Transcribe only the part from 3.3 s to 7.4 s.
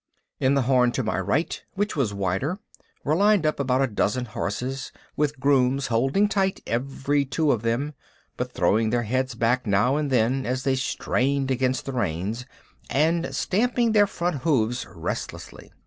up about a dozen horses, with grooms holding tight every